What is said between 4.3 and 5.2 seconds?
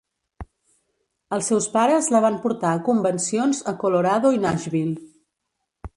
i Nashville.